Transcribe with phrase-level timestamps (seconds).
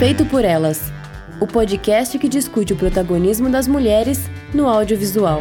[0.00, 0.80] Feito por Elas
[1.42, 4.20] o podcast que discute o protagonismo das mulheres
[4.54, 5.40] no audiovisual.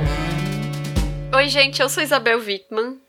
[1.34, 3.00] Oi, gente, eu sou Isabel Wittmann.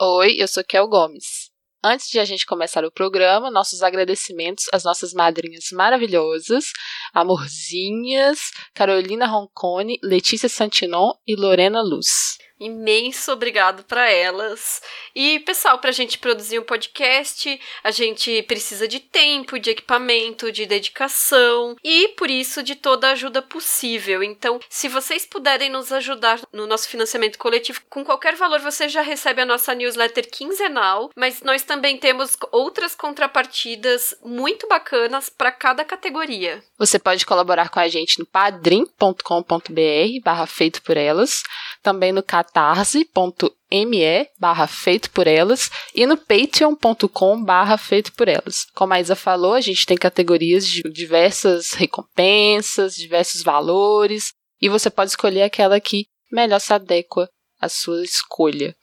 [0.00, 1.50] Oi, eu sou Kel Gomes.
[1.82, 6.66] Antes de a gente começar o programa, nossos agradecimentos às nossas madrinhas maravilhosas,
[7.12, 14.82] Amorzinhas, Carolina Roncone, Letícia Santinon e Lorena Luz imenso obrigado para elas.
[15.14, 20.52] E, pessoal, para a gente produzir um podcast, a gente precisa de tempo, de equipamento,
[20.52, 24.22] de dedicação e, por isso, de toda a ajuda possível.
[24.22, 29.00] Então, se vocês puderem nos ajudar no nosso financiamento coletivo, com qualquer valor você já
[29.00, 35.84] recebe a nossa newsletter quinzenal, mas nós também temos outras contrapartidas muito bacanas para cada
[35.84, 36.62] categoria.
[36.78, 41.42] Você pode colaborar com a gente no padrim.com.br barra feito por elas,
[41.82, 42.22] também no
[42.52, 48.66] catarse.me barra feito por elas e no patreon.com barra feito por elas.
[48.74, 54.90] Como a Isa falou, a gente tem categorias de diversas recompensas, diversos valores e você
[54.90, 57.28] pode escolher aquela que melhor se adequa
[57.60, 58.74] à sua escolha.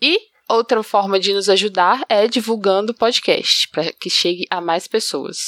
[0.00, 4.86] E outra forma de nos ajudar é divulgando o podcast para que chegue a mais
[4.86, 5.38] pessoas.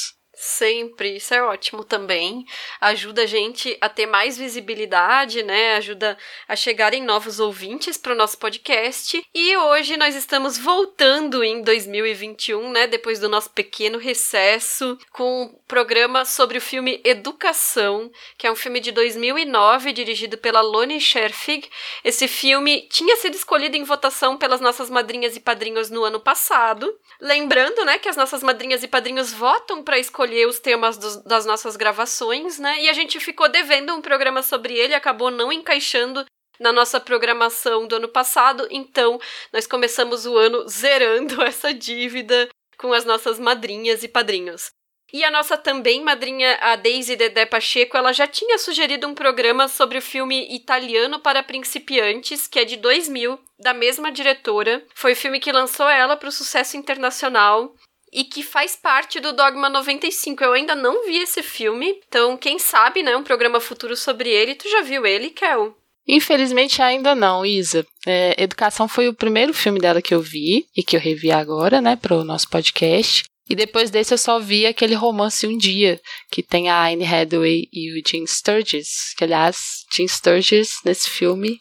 [0.43, 2.47] Sempre, isso é ótimo também.
[2.79, 5.75] Ajuda a gente a ter mais visibilidade, né?
[5.75, 9.23] Ajuda a chegarem novos ouvintes para o nosso podcast.
[9.35, 12.87] E hoje nós estamos voltando em 2021, né?
[12.87, 18.55] Depois do nosso pequeno recesso, com um programa sobre o filme Educação, que é um
[18.55, 21.69] filme de 2009 dirigido pela Loni Scherfig.
[22.03, 26.91] Esse filme tinha sido escolhido em votação pelas nossas madrinhas e padrinhos no ano passado.
[27.19, 31.23] Lembrando, né, que as nossas madrinhas e padrinhos votam para escolher escolher os temas dos,
[31.23, 32.81] das nossas gravações, né?
[32.81, 36.25] E a gente ficou devendo um programa sobre ele, acabou não encaixando
[36.59, 39.19] na nossa programação do ano passado, então
[39.51, 44.69] nós começamos o ano zerando essa dívida com as nossas madrinhas e padrinhos.
[45.13, 49.67] E a nossa também madrinha, a Daisy Dedé Pacheco, ela já tinha sugerido um programa
[49.67, 54.85] sobre o filme Italiano para Principiantes, que é de 2000, da mesma diretora.
[54.95, 57.75] Foi o filme que lançou ela para o sucesso internacional
[58.11, 60.43] e que faz parte do Dogma 95.
[60.43, 64.55] Eu ainda não vi esse filme, então quem sabe, né, um programa futuro sobre ele.
[64.55, 65.75] Tu já viu ele, Kel?
[66.07, 67.85] Infelizmente ainda não, Isa.
[68.05, 71.79] É, Educação foi o primeiro filme dela que eu vi e que eu revi agora,
[71.79, 73.23] né, para o nosso podcast.
[73.49, 75.99] E depois desse eu só vi aquele romance Um Dia,
[76.31, 79.13] que tem a Anne Hathaway e o Jim Sturgis.
[79.17, 81.59] Que, aliás, Jim Sturgis, nesse filme,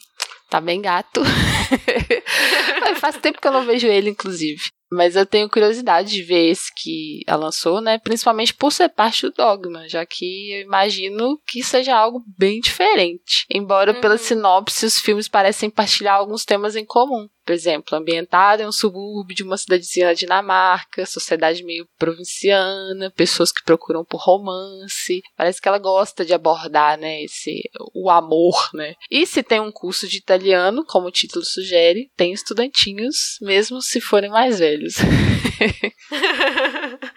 [0.48, 1.22] tá bem gato.
[3.00, 4.70] Faz tempo que eu não vejo ele, inclusive.
[4.92, 7.98] Mas eu tenho curiosidade de ver esse que ela lançou, né?
[7.98, 13.46] Principalmente por ser parte do Dogma, já que eu imagino que seja algo bem diferente.
[13.52, 14.00] Embora uhum.
[14.00, 17.28] pela sinopse os filmes parecem partilhar alguns temas em comum.
[17.44, 23.52] Por exemplo, ambientado em um subúrbio de uma cidadezinha na Dinamarca, sociedade meio provinciana, pessoas
[23.52, 25.20] que procuram por romance.
[25.36, 27.62] Parece que ela gosta de abordar, né, esse
[27.94, 28.94] o amor, né?
[29.10, 34.00] E se tem um curso de italiano, como o título sugere, tem estudantinhos, mesmo se
[34.00, 34.94] forem mais velhos.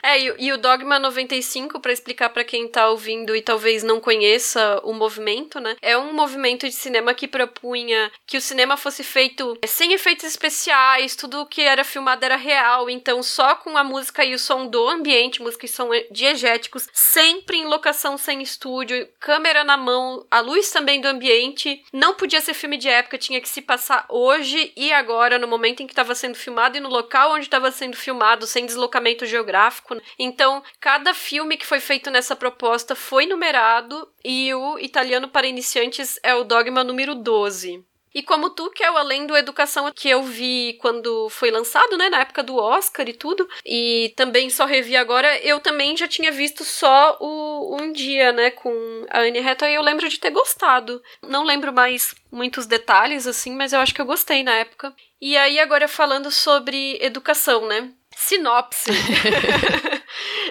[0.03, 3.99] é, e, e, o Dogma 95, para explicar para quem tá ouvindo e talvez não
[3.99, 5.75] conheça o movimento, né?
[5.81, 10.25] É um movimento de cinema que propunha que o cinema fosse feito sem efeitos efeitos
[10.25, 14.67] especiais, tudo que era filmado era real, então só com a música e o som
[14.67, 20.39] do ambiente, música e som diegéticos, sempre em locação sem estúdio, câmera na mão, a
[20.39, 21.83] luz também do ambiente.
[21.91, 25.81] Não podia ser filme de época, tinha que se passar hoje e agora, no momento
[25.81, 29.99] em que estava sendo filmado e no local onde estava sendo filmado, sem deslocamento geográfico.
[30.19, 36.19] Então, cada filme que foi feito nessa proposta foi numerado e o italiano para iniciantes
[36.21, 37.83] é o dogma número 12.
[38.13, 41.97] E como tu, que é o Além do Educação, que eu vi quando foi lançado,
[41.97, 46.07] né, na época do Oscar e tudo, e também só revi agora, eu também já
[46.07, 48.71] tinha visto só o Um Dia, né, com
[49.09, 51.01] a Anne Hathaway, e eu lembro de ter gostado.
[51.27, 54.93] Não lembro mais muitos detalhes, assim, mas eu acho que eu gostei na época.
[55.19, 57.89] E aí, agora falando sobre educação, né?
[58.15, 58.91] Sinopse.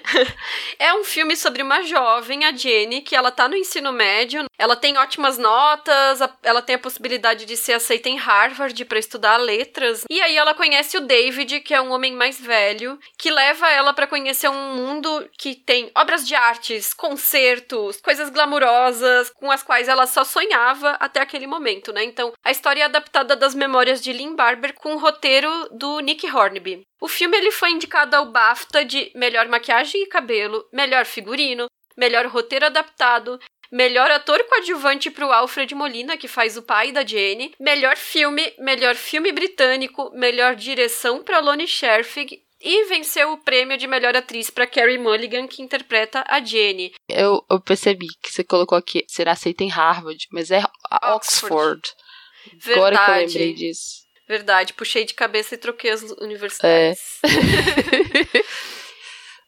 [0.79, 4.77] é um filme sobre uma jovem, a Jenny, que ela tá no ensino médio, ela
[4.77, 10.05] tem ótimas notas, ela tem a possibilidade de ser aceita em Harvard para estudar letras.
[10.11, 13.93] E aí ela conhece o David, que é um homem mais velho, que leva ela
[13.93, 19.89] para conhecer um mundo que tem obras de artes, concertos, coisas glamurosas com as quais
[19.89, 22.05] ela só sonhava até aquele momento, né?
[22.05, 26.29] Então, a história é adaptada das memórias de Lynn Barber com o roteiro do Nick
[26.31, 26.83] Hornby.
[27.01, 32.27] O filme ele foi indicado ao BAFTA de melhor maquiagem e cabelo, melhor figurino, melhor
[32.27, 33.39] roteiro adaptado,
[33.71, 38.53] melhor ator coadjuvante para o Alfred Molina, que faz o pai da Jenny, melhor filme,
[38.59, 44.49] melhor filme britânico, melhor direção para Loni Scherfig e venceu o prêmio de melhor atriz
[44.49, 46.93] para Carrie Mulligan, que interpreta a Jenny.
[47.09, 50.63] Eu, eu percebi que você colocou aqui ser aceita em Harvard, mas é
[51.03, 51.15] Oxford.
[51.15, 51.83] Oxford.
[52.55, 52.79] Verdade.
[52.79, 54.03] Agora que eu lembrei disso.
[54.29, 57.19] Verdade, puxei de cabeça e troquei as universidades.
[57.25, 58.73] É.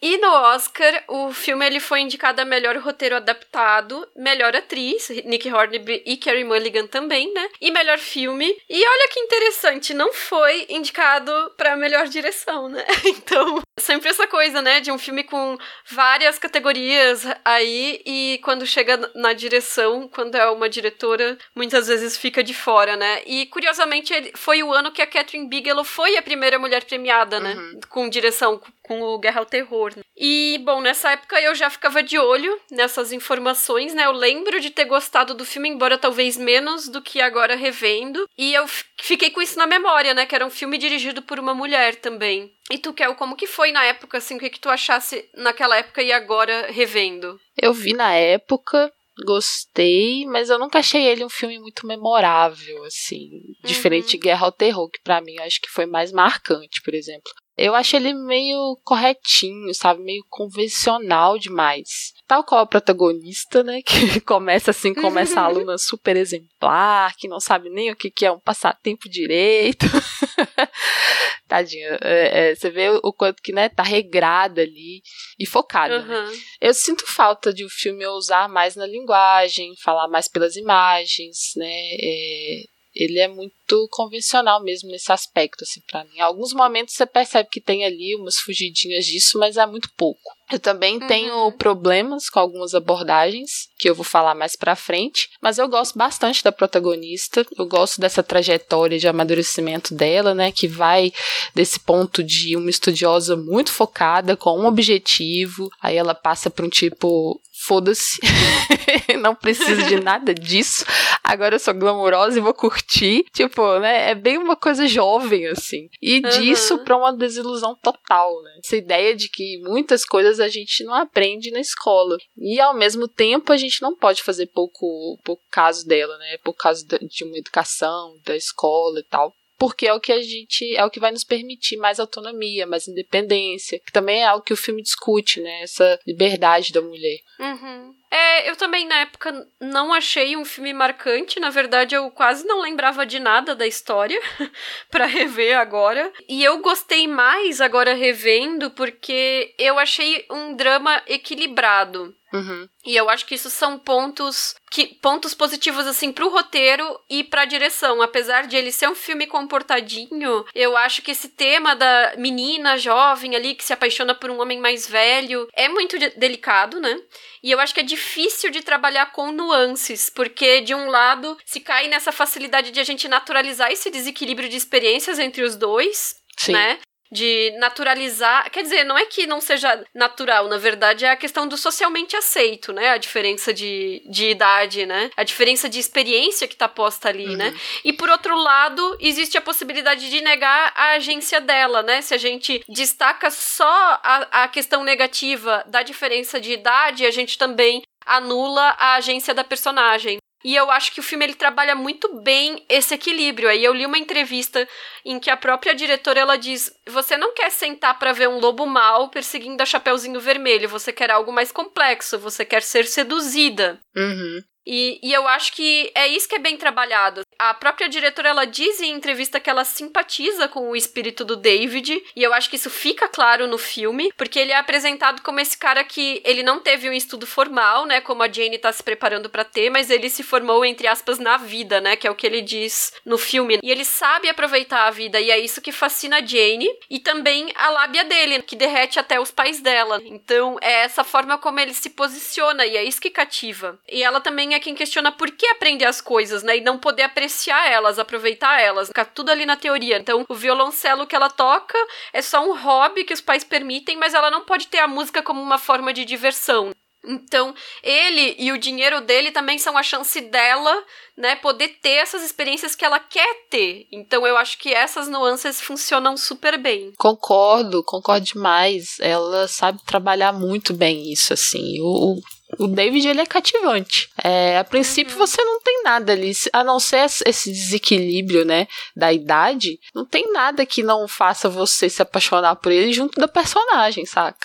[0.05, 5.51] E no Oscar, o filme ele foi indicado a melhor roteiro adaptado, melhor atriz, Nick
[5.51, 7.49] Hornby e Carey Mulligan também, né?
[7.59, 8.55] E melhor filme.
[8.69, 12.85] E olha que interessante, não foi indicado para melhor direção, né?
[13.25, 15.57] Então, sempre essa coisa, né, de um filme com
[15.91, 22.45] várias categorias aí e quando chega na direção, quando é uma diretora, muitas vezes fica
[22.45, 23.23] de fora, né?
[23.25, 27.55] E curiosamente, foi o ano que a Catherine Bigelow foi a primeira mulher premiada, né,
[27.55, 27.81] uhum.
[27.89, 29.94] com direção com o Guerra ao Terror.
[30.17, 34.05] E, bom, nessa época eu já ficava de olho nessas informações, né?
[34.05, 38.29] Eu lembro de ter gostado do filme, embora talvez menos do que agora revendo.
[38.39, 38.67] E eu
[39.01, 40.27] fiquei com isso na memória, né?
[40.27, 42.53] Que era um filme dirigido por uma mulher também.
[42.71, 44.37] E tu, Kel, como que foi na época, assim?
[44.37, 47.39] O que, que tu achasse naquela época e agora revendo?
[47.61, 48.91] Eu vi na época,
[49.25, 53.31] gostei, mas eu nunca achei ele um filme muito memorável, assim.
[53.63, 54.11] Diferente uhum.
[54.11, 57.33] de Guerra ao Terror, que para mim eu acho que foi mais marcante, por exemplo.
[57.57, 60.03] Eu acho ele meio corretinho, sabe?
[60.03, 62.13] Meio convencional demais.
[62.27, 63.81] Tal qual a protagonista, né?
[63.85, 68.27] Que começa assim, começa a aluna super exemplar, que não sabe nem o que, que
[68.27, 69.87] é um passatempo direito.
[71.47, 71.99] Tadinha.
[72.03, 75.03] É, é, você vê o, quanto que, né, tá regrada ali
[75.39, 76.01] e focada.
[76.01, 76.07] Uhum.
[76.09, 76.39] Né?
[76.61, 81.67] Eu sinto falta de o filme usar mais na linguagem, falar mais pelas imagens, né?
[82.01, 82.63] É,
[82.95, 86.17] ele é muito convencional mesmo nesse aspecto, assim, para mim.
[86.17, 90.33] Em alguns momentos você percebe que tem ali umas fugidinhas disso, mas é muito pouco.
[90.53, 91.07] Eu também uhum.
[91.07, 95.99] tenho problemas com algumas abordagens, que eu vou falar mais pra frente, mas eu gosto
[95.99, 101.13] bastante da protagonista, eu gosto dessa trajetória de amadurecimento dela, né, que vai
[101.55, 106.71] desse ponto de uma estudiosa muito focada, com um objetivo, aí ela passa para um
[106.71, 108.21] tipo foda-se,
[109.21, 110.85] não preciso de nada disso.
[111.23, 113.25] Agora eu sou glamourosa e vou curtir.
[113.33, 114.11] Tipo, né?
[114.11, 115.89] É bem uma coisa jovem, assim.
[116.01, 116.31] E uhum.
[116.31, 118.59] disso pra uma desilusão total, né?
[118.65, 122.17] Essa ideia de que muitas coisas a gente não aprende na escola.
[122.37, 126.39] E ao mesmo tempo a gente não pode fazer pouco, pouco caso dela, né?
[126.45, 129.35] Por causa de uma educação, da escola e tal
[129.65, 132.87] porque é o que a gente é o que vai nos permitir mais autonomia, mais
[132.87, 135.63] independência, que também é algo que o filme discute, né?
[135.63, 137.17] Essa liberdade da mulher.
[137.41, 137.95] Uhum.
[138.11, 142.61] É, eu também na época não achei um filme marcante, na verdade eu quase não
[142.61, 144.21] lembrava de nada da história
[144.91, 146.13] para rever agora.
[146.29, 152.15] E eu gostei mais agora revendo porque eu achei um drama equilibrado.
[152.35, 152.69] Uhum.
[152.85, 157.45] E eu acho que isso são pontos que pontos positivos assim pro roteiro e pra
[157.45, 158.03] direção.
[158.03, 163.37] Apesar de ele ser um filme comportadinho, eu acho que esse tema da menina jovem
[163.37, 167.01] ali que se apaixona por um homem mais velho é muito de delicado, né?
[167.41, 171.61] E eu acho que é difícil de trabalhar com nuances, porque de um lado se
[171.61, 176.53] cai nessa facilidade de a gente naturalizar esse desequilíbrio de experiências entre os dois, Sim.
[176.53, 176.81] né?
[177.11, 178.51] De naturalizar.
[178.51, 182.17] Quer dizer, não é que não seja natural, na verdade é a questão do socialmente
[182.17, 182.91] aceito, né?
[182.91, 185.11] A diferença de, de idade, né?
[185.17, 187.47] A diferença de experiência que tá posta ali, né?
[187.47, 187.53] uhum.
[187.53, 187.61] né?
[187.85, 192.03] E por outro lado, existe a possibilidade de negar a agência dela, né?
[192.03, 197.39] Se a gente destaca só a, a questão negativa da diferença de idade, a gente
[197.39, 200.19] também anula a agência da personagem.
[200.45, 203.49] E eu acho que o filme ele trabalha muito bem esse equilíbrio.
[203.49, 204.69] Aí eu li uma entrevista
[205.05, 208.67] em que a própria diretora ela diz: "Você não quer sentar para ver um lobo
[208.67, 213.81] mau perseguindo a Chapeuzinho Vermelho, você quer algo mais complexo, você quer ser seduzida".
[213.97, 214.43] Uhum.
[214.67, 217.23] E, e eu acho que é isso que é bem trabalhado.
[217.39, 222.03] A própria diretora ela diz em entrevista que ela simpatiza com o espírito do David,
[222.15, 225.57] e eu acho que isso fica claro no filme, porque ele é apresentado como esse
[225.59, 229.29] cara que ele não teve um estudo formal, né, como a Jane tá se preparando
[229.29, 232.27] para ter, mas ele se formou entre aspas na vida, né, que é o que
[232.27, 233.59] ele diz no filme.
[233.63, 237.53] E ele sabe aproveitar a vida e é isso que fascina a Jane e também
[237.57, 240.01] a lábia dele, que derrete até os pais dela.
[240.05, 243.79] Então, é essa forma como ele se posiciona e é isso que cativa.
[243.91, 247.03] E ela também é quem questiona por que aprender as coisas, né, e não poder
[247.03, 249.99] apreciar apreciar elas, aproveitar elas, ficar tudo ali na teoria.
[249.99, 251.79] Então, o violoncelo que ela toca
[252.13, 255.23] é só um hobby que os pais permitem, mas ela não pode ter a música
[255.23, 256.73] como uma forma de diversão.
[257.07, 260.83] Então, ele e o dinheiro dele também são a chance dela,
[261.17, 263.87] né, poder ter essas experiências que ela quer ter.
[263.93, 266.93] Então, eu acho que essas nuances funcionam super bem.
[266.97, 268.97] Concordo, concordo demais.
[269.01, 271.79] Ela sabe trabalhar muito bem isso, assim.
[271.83, 272.21] O, o
[272.59, 274.09] David ele é cativante.
[274.23, 279.13] É, a princípio você não tem nada ali, a não ser esse desequilíbrio, né, da
[279.13, 284.07] idade, não tem nada que não faça você se apaixonar por ele junto da personagem,
[284.07, 284.39] saca?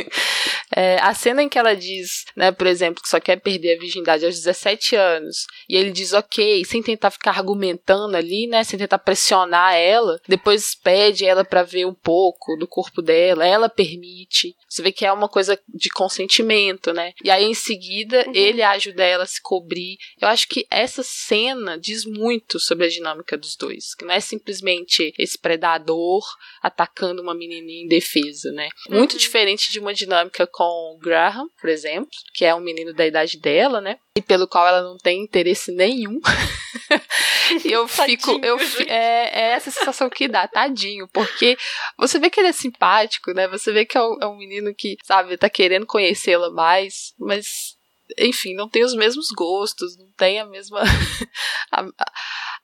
[0.74, 3.80] é, a cena em que ela diz, né, por exemplo, que só quer perder a
[3.80, 8.78] virgindade aos 17 anos, e ele diz ok, sem tentar ficar argumentando ali, né, sem
[8.78, 14.54] tentar pressionar ela, depois pede ela para ver um pouco do corpo dela, ela permite.
[14.78, 17.12] Você vê que é uma coisa de consentimento, né?
[17.24, 18.32] E aí em seguida uhum.
[18.32, 19.98] ele ajuda ela a se cobrir.
[20.20, 24.20] Eu acho que essa cena diz muito sobre a dinâmica dos dois, que não é
[24.20, 26.24] simplesmente esse predador
[26.62, 28.68] atacando uma menininha indefesa, né?
[28.88, 29.18] Muito uhum.
[29.18, 33.36] diferente de uma dinâmica com o Graham, por exemplo, que é um menino da idade
[33.40, 33.98] dela, né?
[34.16, 36.20] E pelo qual ela não tem interesse nenhum.
[37.64, 38.38] eu fico.
[38.38, 41.08] Tadinho, eu, é, é, essa sensação que dá, tadinho.
[41.08, 41.56] Porque
[41.96, 43.48] você vê que ele é simpático, né?
[43.48, 47.76] Você vê que é um, é um menino que, sabe, tá querendo conhecê-la mais, mas.
[48.18, 50.80] Enfim, não tem os mesmos gostos, não tem a mesma.
[51.70, 51.86] a,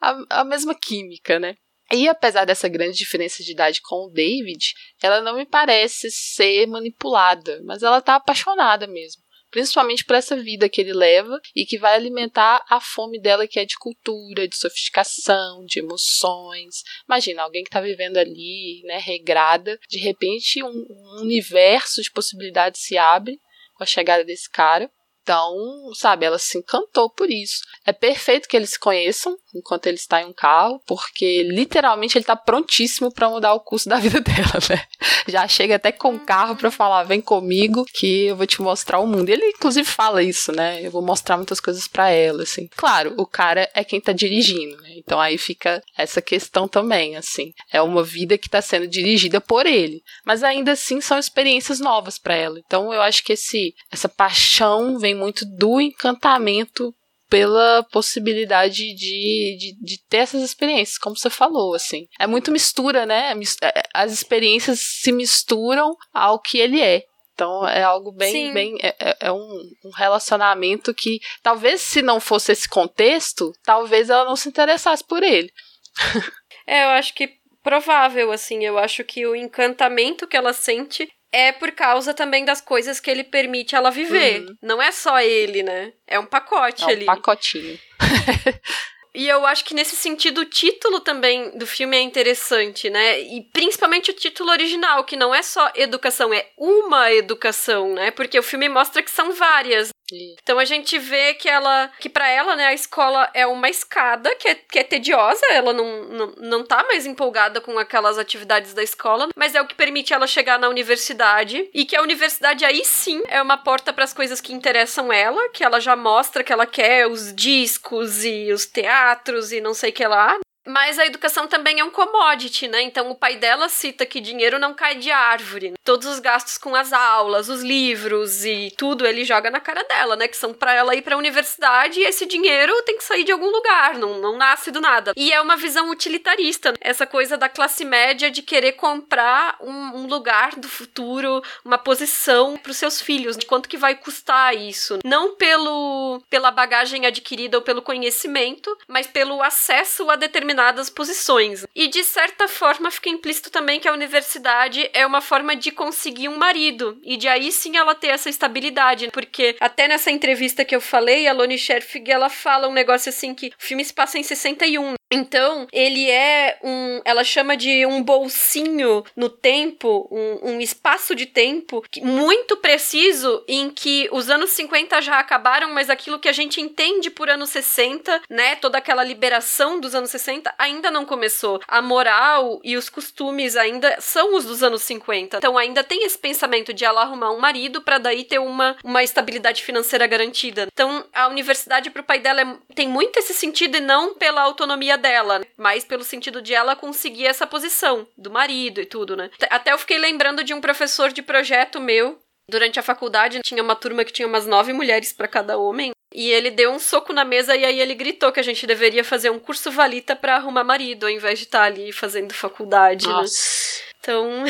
[0.01, 1.55] a, a mesma química, né?
[1.93, 6.67] E apesar dessa grande diferença de idade com o David, ela não me parece ser
[6.67, 9.24] manipulada, mas ela tá apaixonada mesmo
[9.55, 13.61] principalmente por essa vida que ele leva e que vai alimentar a fome dela que
[13.61, 16.83] é de cultura, de sofisticação, de emoções.
[17.09, 22.81] Imagina alguém que está vivendo ali, né, regrada, de repente um, um universo de possibilidades
[22.83, 23.39] se abre
[23.77, 24.91] com a chegada desse cara.
[25.23, 25.55] Então,
[25.95, 27.61] sabe, ela se encantou por isso.
[27.87, 32.23] É perfeito que eles se conheçam enquanto ele está em um carro, porque literalmente ele
[32.23, 34.83] está prontíssimo para mudar o curso da vida dela, né?
[35.29, 38.99] Já chega até com o carro para falar: vem comigo que eu vou te mostrar
[38.99, 39.29] o mundo.
[39.29, 40.85] Ele, inclusive, fala isso, né?
[40.85, 42.69] Eu vou mostrar muitas coisas para ela, assim.
[42.77, 44.91] Claro, o cara é quem tá dirigindo, né?
[44.97, 47.53] Então aí fica essa questão também, assim.
[47.73, 52.19] É uma vida que está sendo dirigida por ele, mas ainda assim são experiências novas
[52.19, 52.59] para ela.
[52.65, 56.95] Então eu acho que esse, essa paixão vem muito do encantamento
[57.35, 62.07] pela possibilidade de, de, de, ter essas experiências, como você falou, assim.
[62.17, 63.33] É muito mistura, né?
[63.61, 67.03] É, as experiências se misturam ao que ele é.
[67.33, 68.53] Então é algo bem, Sim.
[68.53, 74.11] bem é, é, é um, um, relacionamento que talvez se não fosse esse contexto, talvez
[74.11, 75.51] ela não se interessasse por ele.
[76.65, 77.29] é, eu acho que
[77.65, 78.65] provável, assim.
[78.65, 83.11] Eu acho que o encantamento que ela sente é por causa também das coisas que
[83.11, 84.43] ele permite ela viver.
[84.43, 84.57] Uhum.
[84.63, 85.93] Não é só ele, né?
[86.07, 87.05] É um pacote é um ali.
[87.05, 87.79] pacotinho.
[89.17, 93.21] E eu acho que nesse sentido o título também do filme é interessante, né?
[93.21, 98.11] E principalmente o título original, que não é só educação, é uma educação, né?
[98.11, 99.94] Porque o filme mostra que são várias.
[100.13, 104.35] Então a gente vê que ela, que para ela, né, a escola é uma escada
[104.37, 108.75] que é, que é tediosa, ela não, não, não tá mais empolgada com aquelas atividades
[108.75, 112.65] da escola, mas é o que permite ela chegar na universidade e que a universidade
[112.65, 116.45] aí sim é uma porta para as coisas que interessam ela, que ela já mostra
[116.45, 121.07] que ela quer os discos e os teatros e não sei que lá, mas a
[121.07, 122.83] educação também é um commodity, né?
[122.83, 125.75] Então o pai dela cita que dinheiro não cai de árvore.
[125.85, 130.17] Todos os gastos com as aulas, os livros e tudo ele joga na cara dela,
[130.17, 130.27] né?
[130.27, 133.33] Que são para ela ir para a universidade e esse dinheiro tem que sair de
[133.33, 135.13] algum lugar, não, não nasce do nada.
[135.17, 136.79] E é uma visão utilitarista, né?
[136.81, 142.57] essa coisa da classe média de querer comprar um, um lugar do futuro, uma posição
[142.57, 144.99] para os seus filhos, de quanto que vai custar isso.
[145.05, 151.67] Não pelo pela bagagem adquirida ou pelo conhecimento, mas pelo acesso a determinados determinadas posições.
[151.75, 156.29] E de certa forma fica implícito também que a universidade é uma forma de conseguir
[156.29, 160.75] um marido e de aí sim ela ter essa estabilidade, porque até nessa entrevista que
[160.75, 164.19] eu falei, a Loni Scherfig ela fala um negócio assim que o filme se passa
[164.19, 167.01] em 61 então, ele é um.
[167.05, 173.71] Ela chama de um bolsinho no tempo, um, um, espaço de tempo muito preciso em
[173.71, 178.23] que os anos 50 já acabaram, mas aquilo que a gente entende por anos 60,
[178.29, 178.57] né?
[178.57, 181.61] Toda aquela liberação dos anos 60 ainda não começou.
[181.69, 185.39] A moral e os costumes ainda são os dos anos 50.
[185.39, 189.03] Então, ainda tem esse pensamento de ela arrumar um marido para daí ter uma, uma
[189.03, 190.67] estabilidade financeira garantida.
[190.73, 194.99] Então, a universidade pro pai dela é, tem muito esse sentido e não pela autonomia
[194.99, 195.45] dela, né?
[195.57, 199.31] mas pelo sentido de ela conseguir essa posição do marido e tudo, né?
[199.51, 202.19] Até eu fiquei lembrando de um professor de projeto meu.
[202.49, 205.94] Durante a faculdade tinha uma turma que tinha umas nove mulheres para cada homem.
[206.15, 209.03] E ele deu um soco na mesa e aí ele gritou que a gente deveria
[209.03, 213.05] fazer um curso valita para arrumar marido, ao invés de estar tá ali fazendo faculdade,
[213.09, 213.13] né?
[213.13, 213.81] Nossa.
[213.81, 213.94] né?
[214.05, 214.45] Então,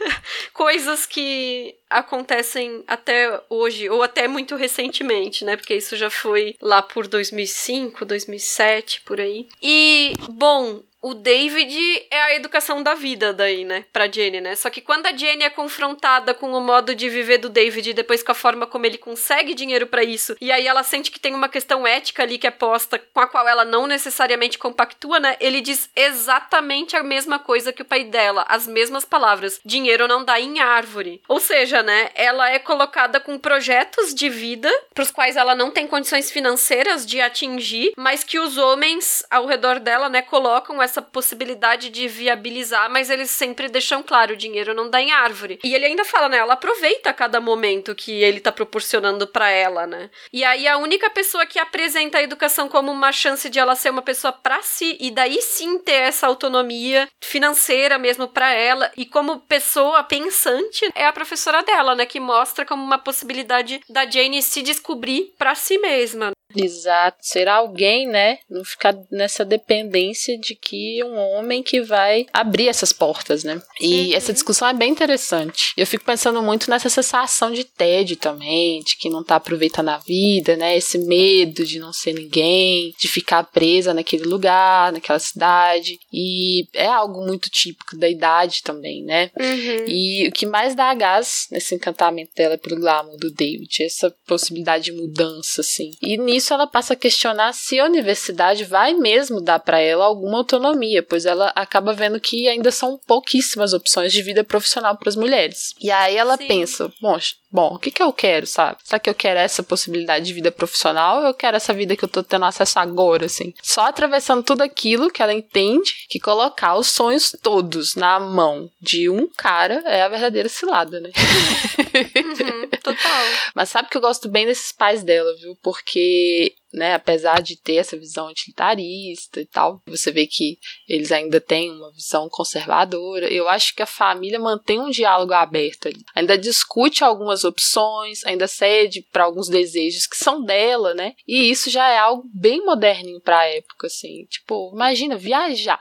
[0.54, 5.56] coisas que acontecem até hoje, ou até muito recentemente, né?
[5.56, 9.46] Porque isso já foi lá por 2005, 2007, por aí.
[9.62, 11.76] E, bom, o David
[12.10, 14.56] é a educação da vida daí, né, pra Jenny, né?
[14.56, 17.92] Só que quando a Jenny é confrontada com o modo de viver do David e
[17.92, 21.20] depois com a forma como ele consegue dinheiro para isso, e aí ela sente que
[21.20, 25.20] tem uma questão ética ali que é posta com a qual ela não necessariamente compactua,
[25.20, 25.36] né?
[25.40, 30.22] Ele diz exatamente a mesma coisa que o pai dela, as mesmas palavras: dinheiro não
[30.22, 31.22] dá em árvore.
[31.26, 35.86] Ou seja, né, ela é colocada com projetos de vida pros quais ela não tem
[35.86, 41.88] condições financeiras de atingir, mas que os homens ao redor dela, né, colocam essa possibilidade
[41.88, 45.58] de viabilizar, mas eles sempre deixam claro, dinheiro não dá em árvore.
[45.64, 49.86] E ele ainda fala, né, ela aproveita cada momento que ele tá proporcionando para ela,
[49.86, 50.10] né?
[50.32, 53.90] E aí a única pessoa que apresenta a educação como uma chance de ela ser
[53.90, 59.06] uma pessoa para si e daí sim ter essa autonomia financeira mesmo para ela e
[59.06, 64.42] como pessoa pensante é a professora dela, né, que mostra como uma possibilidade da Jane
[64.42, 66.32] se descobrir para si mesma.
[66.54, 68.38] Exato, ser alguém, né?
[68.48, 73.60] Não ficar nessa dependência de que um homem que vai abrir essas portas, né?
[73.80, 74.16] E uhum.
[74.16, 75.72] essa discussão é bem interessante.
[75.76, 79.98] Eu fico pensando muito nessa sensação de tédio também, de que não tá aproveitando a
[79.98, 80.76] vida, né?
[80.76, 85.98] Esse medo de não ser ninguém, de ficar presa naquele lugar, naquela cidade.
[86.12, 89.30] E é algo muito típico da idade também, né?
[89.38, 89.84] Uhum.
[89.86, 94.84] E o que mais dá gás nesse encantamento dela pelo glamour do David, essa possibilidade
[94.84, 95.90] de mudança, assim.
[96.02, 100.04] E nisso isso ela passa a questionar se a universidade vai mesmo dar para ela
[100.04, 105.08] alguma autonomia, pois ela acaba vendo que ainda são pouquíssimas opções de vida profissional para
[105.08, 105.74] as mulheres.
[105.80, 106.46] E aí ela Sim.
[106.46, 107.18] pensa, bom,
[107.54, 108.78] bom, o que que eu quero, sabe?
[108.82, 112.04] Será que eu quero essa possibilidade de vida profissional ou eu quero essa vida que
[112.04, 113.54] eu tô tendo acesso agora, assim?
[113.62, 119.08] Só atravessando tudo aquilo que ela entende que colocar os sonhos todos na mão de
[119.08, 121.10] um cara é a verdadeira cilada, né?
[121.14, 123.22] Uhum, total.
[123.54, 125.56] Mas sabe que eu gosto bem desses pais dela, viu?
[125.62, 131.40] Porque né, apesar de ter essa visão utilitarista e tal, você vê que eles ainda
[131.40, 133.32] têm uma visão conservadora.
[133.32, 136.02] Eu acho que a família mantém um diálogo aberto ali.
[136.14, 141.14] Ainda discute algumas opções, ainda cede para alguns desejos que são dela, né?
[141.26, 144.26] E isso já é algo bem moderninho para a época, assim.
[144.28, 145.80] Tipo, imagina viajar.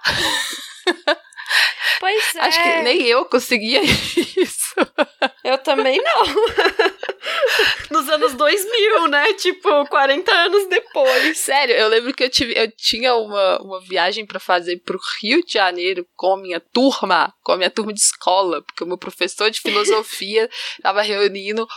[1.99, 2.39] Pois é.
[2.41, 3.81] Acho que nem eu conseguia
[4.37, 4.75] isso.
[5.43, 6.23] Eu também não.
[7.91, 9.33] Nos anos 2000, né?
[9.33, 11.37] Tipo, 40 anos depois.
[11.37, 15.43] Sério, eu lembro que eu, tive, eu tinha uma, uma viagem para fazer pro Rio
[15.45, 18.97] de Janeiro com a minha turma, com a minha turma de escola, porque o meu
[18.97, 20.49] professor de filosofia
[20.81, 21.67] tava reunindo,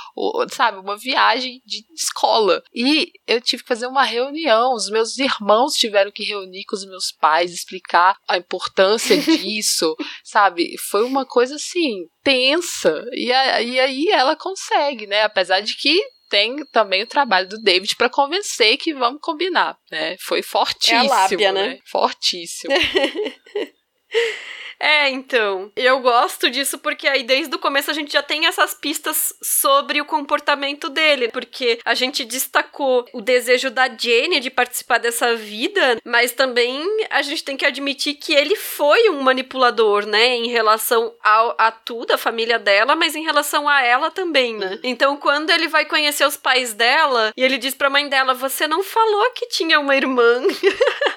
[0.51, 2.63] sabe, uma viagem de escola.
[2.75, 6.87] E eu tive que fazer uma reunião, os meus irmãos tiveram que reunir com os
[6.87, 10.77] meus pais, explicar a importância disso, sabe?
[10.79, 13.05] Foi uma coisa assim, tensa.
[13.13, 15.23] E, a, e aí ela consegue, né?
[15.23, 20.17] Apesar de que tem também o trabalho do David para convencer que vamos combinar, né?
[20.21, 21.69] Foi fortíssimo, é a lábia, né?
[21.69, 21.79] né?
[21.85, 22.75] Fortíssimo.
[24.79, 25.71] É, então.
[25.75, 30.01] Eu gosto disso porque aí desde o começo a gente já tem essas pistas sobre
[30.01, 31.29] o comportamento dele.
[31.29, 37.23] Porque a gente destacou o desejo da Jenny de participar dessa vida, mas também a
[37.23, 40.37] gente tem que admitir que ele foi um manipulador, né?
[40.37, 44.79] Em relação ao, a tudo, a família dela, mas em relação a ela também, né?
[44.83, 48.67] Então quando ele vai conhecer os pais dela e ele diz pra mãe dela: Você
[48.67, 50.43] não falou que tinha uma irmã.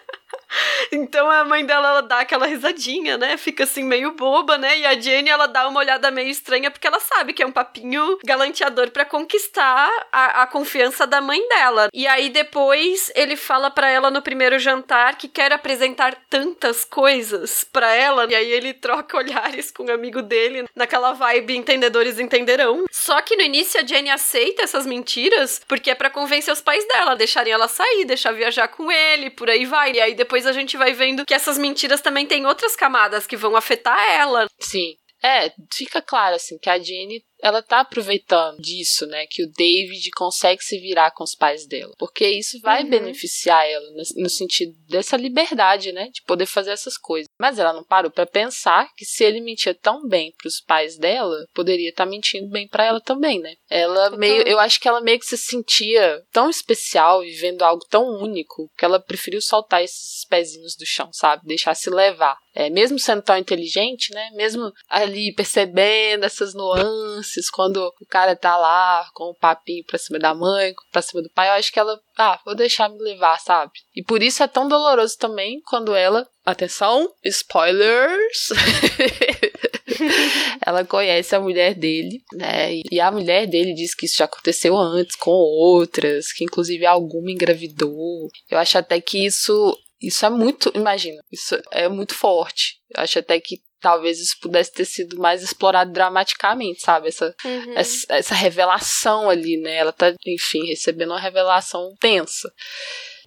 [0.91, 3.37] Então a mãe dela ela dá aquela risadinha, né?
[3.37, 4.79] Fica assim meio boba, né?
[4.79, 7.51] E a Jenny ela dá uma olhada meio estranha porque ela sabe que é um
[7.51, 11.89] papinho galanteador para conquistar a, a, confiança da mãe dela.
[11.93, 17.63] E aí depois ele fala para ela no primeiro jantar que quer apresentar tantas coisas
[17.63, 18.25] para ela.
[18.29, 22.85] E aí ele troca olhares com um amigo dele naquela vibe entendedores entenderão.
[22.91, 26.85] Só que no início a Jenny aceita essas mentiras porque é para convencer os pais
[26.87, 29.93] dela, deixarem ela sair, deixar viajar com ele, por aí vai.
[29.93, 33.27] E aí depois depois a gente vai vendo que essas mentiras também têm outras camadas
[33.27, 34.47] que vão afetar ela.
[34.59, 34.95] Sim.
[35.21, 39.25] É, fica claro assim que a Jenny ela tá aproveitando disso, né?
[39.29, 41.93] Que o David consegue se virar com os pais dela.
[41.97, 42.89] Porque isso vai uhum.
[42.89, 46.09] beneficiar ela no, no, sentido dessa liberdade, né?
[46.13, 47.27] De poder fazer essas coisas.
[47.39, 50.97] Mas ela não parou para pensar que se ele mentia tão bem para os pais
[50.97, 53.53] dela, poderia estar tá mentindo bem para ela também, né?
[53.69, 58.05] Ela meio, eu acho que ela meio que se sentia tão especial, vivendo algo tão
[58.21, 61.45] único, que ela preferiu soltar esses pezinhos do chão, sabe?
[61.45, 62.37] Deixar se levar.
[62.53, 64.31] É, mesmo sendo tão inteligente, né?
[64.33, 70.19] Mesmo ali percebendo essas nuances quando o cara tá lá com o papinho pra cima
[70.19, 73.39] da mãe, pra cima do pai, eu acho que ela, ah, vou deixar me levar,
[73.39, 73.71] sabe?
[73.95, 78.49] E por isso é tão doloroso também quando ela, atenção, spoilers,
[80.65, 82.75] ela conhece a mulher dele, né?
[82.91, 87.31] E a mulher dele diz que isso já aconteceu antes com outras, que inclusive alguma
[87.31, 88.29] engravidou.
[88.49, 92.79] Eu acho até que isso isso é muito, imagina, isso é muito forte.
[92.89, 97.07] Eu acho até que talvez isso pudesse ter sido mais explorado dramaticamente, sabe?
[97.07, 97.73] Essa, uhum.
[97.75, 99.75] essa, essa, revelação ali, né?
[99.75, 102.51] Ela tá, enfim, recebendo uma revelação tensa.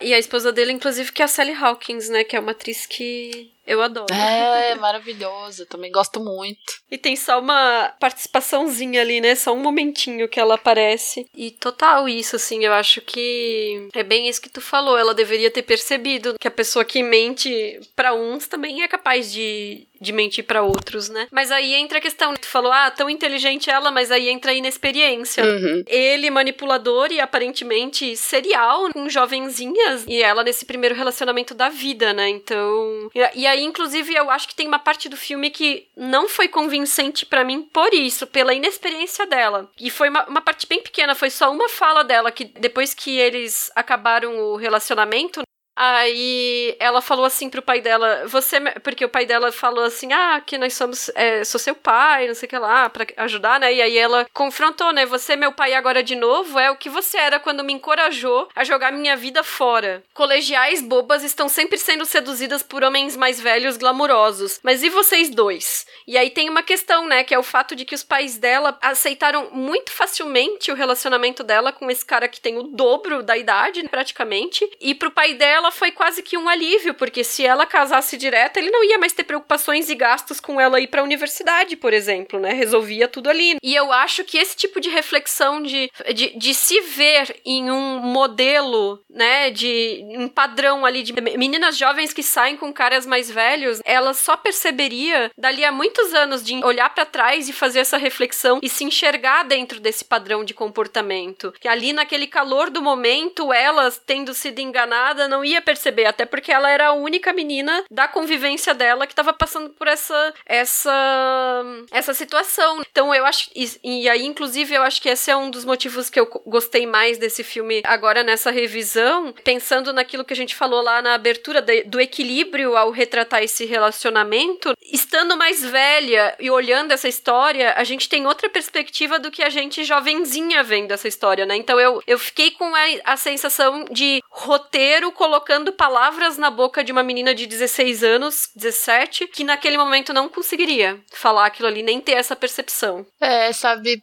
[0.00, 2.24] E a esposa dele, inclusive, que é a Sally Hawkins, né?
[2.24, 4.12] Que é uma atriz que eu adoro.
[4.12, 5.66] É, maravilhosa.
[5.66, 6.80] Também gosto muito.
[6.90, 9.34] E tem só uma participaçãozinha ali, né?
[9.34, 11.26] Só um momentinho que ela aparece.
[11.36, 14.98] E total isso, assim, eu acho que é bem isso que tu falou.
[14.98, 19.86] Ela deveria ter percebido que a pessoa que mente para uns também é capaz de,
[20.00, 21.28] de mentir para outros, né?
[21.30, 24.54] Mas aí entra a questão, tu falou, ah, tão inteligente ela, mas aí entra a
[24.54, 25.44] inexperiência.
[25.44, 25.84] Uhum.
[25.86, 32.28] Ele manipulador e aparentemente serial com jovenzinhas e ela nesse primeiro relacionamento da vida, né?
[32.28, 36.28] Então, e, e aí inclusive eu acho que tem uma parte do filme que não
[36.28, 39.70] foi convincente para mim por isso, pela inexperiência dela.
[39.80, 43.18] E foi uma, uma parte bem pequena, foi só uma fala dela que depois que
[43.18, 45.42] eles acabaram o relacionamento,
[45.74, 48.60] Aí ela falou assim pro pai dela, você.
[48.82, 51.10] Porque o pai dela falou assim, ah, que nós somos.
[51.14, 53.72] É, sou seu pai, não sei o que lá, pra ajudar, né?
[53.72, 55.06] E aí ela confrontou, né?
[55.06, 58.64] Você, meu pai, agora de novo, é o que você era quando me encorajou a
[58.64, 60.02] jogar minha vida fora.
[60.12, 64.60] Colegiais bobas estão sempre sendo seduzidas por homens mais velhos, glamurosos.
[64.62, 65.86] Mas e vocês dois?
[66.06, 67.24] E aí tem uma questão, né?
[67.24, 71.72] Que é o fato de que os pais dela aceitaram muito facilmente o relacionamento dela
[71.72, 74.68] com esse cara que tem o dobro da idade, praticamente.
[74.78, 78.56] E pro pai dela ela foi quase que um alívio, porque se ela casasse direto,
[78.56, 82.40] ele não ia mais ter preocupações e gastos com ela ir pra universidade, por exemplo,
[82.40, 82.52] né?
[82.52, 83.56] Resolvia tudo ali.
[83.62, 88.00] E eu acho que esse tipo de reflexão de, de, de se ver em um
[88.00, 93.80] modelo, né, de um padrão ali de meninas jovens que saem com caras mais velhos,
[93.84, 98.58] ela só perceberia dali a muitos anos de olhar para trás e fazer essa reflexão
[98.60, 101.54] e se enxergar dentro desse padrão de comportamento.
[101.60, 106.24] Que ali naquele calor do momento, elas tendo sido enganada, não ia ia perceber, até
[106.24, 111.64] porque ela era a única menina da convivência dela que estava passando por essa essa
[111.90, 112.82] essa situação.
[112.90, 116.10] Então eu acho e, e, aí inclusive eu acho que esse é um dos motivos
[116.10, 120.82] que eu gostei mais desse filme agora nessa revisão, pensando naquilo que a gente falou
[120.82, 126.92] lá na abertura de, do equilíbrio ao retratar esse relacionamento, estando mais velha e olhando
[126.92, 131.46] essa história, a gente tem outra perspectiva do que a gente jovenzinha vendo essa história,
[131.46, 131.56] né?
[131.56, 136.84] Então eu, eu fiquei com a, a sensação de roteiro colocando colocando palavras na boca
[136.84, 141.82] de uma menina de 16 anos, 17, que naquele momento não conseguiria falar aquilo ali,
[141.82, 143.04] nem ter essa percepção.
[143.20, 144.00] É, sabe,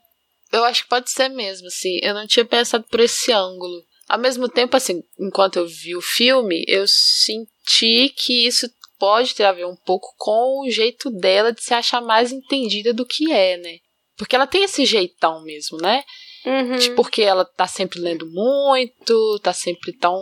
[0.52, 1.98] eu acho que pode ser mesmo, assim.
[2.04, 3.82] Eu não tinha pensado por esse ângulo.
[4.10, 9.46] Ao mesmo tempo, assim, enquanto eu vi o filme, eu senti que isso pode ter
[9.46, 13.32] a ver um pouco com o jeito dela de se achar mais entendida do que
[13.32, 13.78] é, né?
[14.18, 16.04] Porque ela tem esse jeitão mesmo, né?
[16.46, 16.78] Uhum.
[16.78, 20.20] Tipo, porque ela tá sempre lendo muito, tá sempre tão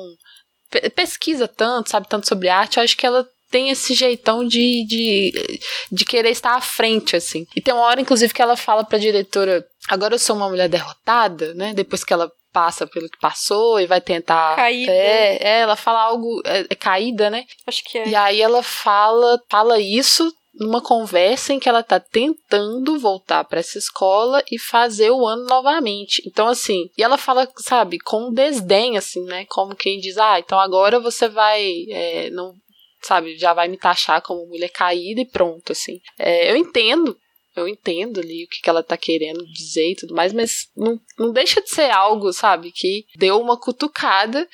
[0.95, 5.59] pesquisa tanto, sabe tanto sobre arte, eu acho que ela tem esse jeitão de, de,
[5.91, 7.45] de querer estar à frente, assim.
[7.55, 10.67] E tem uma hora, inclusive, que ela fala pra diretora: agora eu sou uma mulher
[10.67, 11.73] derrotada, né?
[11.73, 14.55] Depois que ela passa pelo que passou e vai tentar.
[14.55, 14.91] Caída.
[14.91, 16.41] É, é ela fala algo.
[16.45, 17.45] É, é caída, né?
[17.65, 18.07] Acho que é.
[18.07, 23.59] E aí ela fala, fala isso numa conversa em que ela tá tentando voltar para
[23.59, 26.21] essa escola e fazer o ano novamente.
[26.25, 29.45] Então, assim, e ela fala, sabe, com desdém, assim, né?
[29.45, 31.85] Como quem diz, ah, então agora você vai.
[31.89, 32.53] É, não,
[33.01, 35.99] sabe, já vai me taxar como mulher caída e pronto, assim.
[36.17, 37.17] É, eu entendo.
[37.55, 40.99] Eu entendo ali o que, que ela tá querendo dizer e tudo mais, mas não,
[41.17, 44.47] não deixa de ser algo, sabe, que deu uma cutucada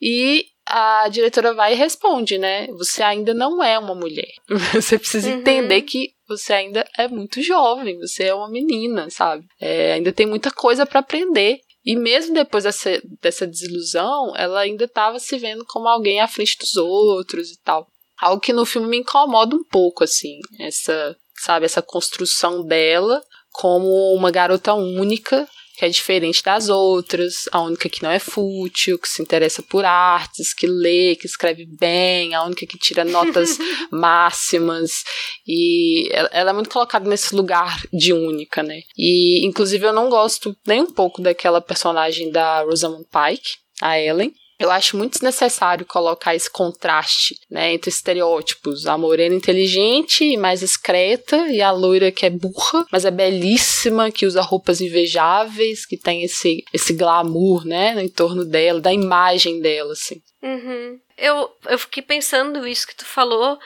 [0.00, 2.66] e a diretora vai e responde, né?
[2.72, 4.30] Você ainda não é uma mulher.
[4.74, 5.38] Você precisa uhum.
[5.38, 9.46] entender que você ainda é muito jovem, você é uma menina, sabe?
[9.58, 11.58] É, ainda tem muita coisa para aprender.
[11.82, 16.58] E mesmo depois dessa, dessa desilusão, ela ainda estava se vendo como alguém à frente
[16.58, 17.86] dos outros e tal.
[18.20, 24.12] Algo que no filme me incomoda um pouco, assim, essa, sabe, essa construção dela como
[24.12, 25.48] uma garota única
[25.78, 29.84] que é diferente das outras, a única que não é fútil, que se interessa por
[29.84, 33.56] artes, que lê, que escreve bem, a única que tira notas
[33.92, 35.04] máximas
[35.46, 38.80] e ela é muito colocada nesse lugar de única, né?
[38.96, 44.32] E inclusive eu não gosto nem um pouco daquela personagem da Rosamund Pike, a Ellen,
[44.58, 50.60] eu acho muito necessário colocar esse contraste, né, entre estereótipos, a morena inteligente e mais
[50.60, 55.96] discreta e a loira que é burra, mas é belíssima, que usa roupas invejáveis, que
[55.96, 60.20] tem esse esse glamour, né, em torno dela, da imagem dela, assim.
[60.42, 60.98] Uhum.
[61.16, 63.58] Eu, eu fiquei pensando isso que tu falou,